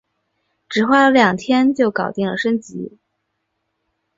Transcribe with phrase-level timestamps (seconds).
[0.67, 2.97] 只花了两天就搞定了升级